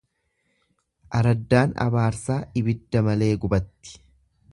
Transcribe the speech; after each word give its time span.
Araddaan 1.19 1.75
abaarsaa 1.85 2.39
ibidda 2.63 3.05
malee 3.09 3.31
gubatti. 3.45 3.93